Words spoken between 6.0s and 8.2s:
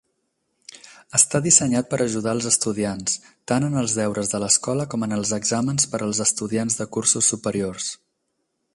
als estudiants de cursos superiors.